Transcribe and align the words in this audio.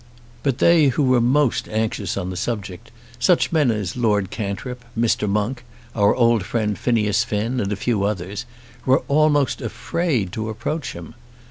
But 0.41 0.57
they 0.57 0.87
who 0.87 1.03
were 1.03 1.21
most 1.21 1.67
anxious 1.69 2.17
on 2.17 2.31
the 2.31 2.35
subject, 2.35 2.89
such 3.19 3.51
men 3.51 3.69
as 3.69 3.95
Lord 3.95 4.31
Cantrip, 4.31 4.83
Mr. 4.99 5.29
Monk, 5.29 5.63
our 5.95 6.15
old 6.15 6.43
friend 6.43 6.75
Phineas 6.75 7.23
Finn, 7.23 7.59
and 7.59 7.71
a 7.71 7.75
few 7.75 8.03
others, 8.03 8.47
were 8.83 9.03
almost 9.07 9.61
afraid 9.61 10.31
to 10.31 10.49
approach 10.49 10.93
him. 10.93 11.13